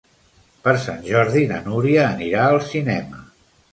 [0.67, 3.23] Per Sant Jordi na Núria anirà al cinema.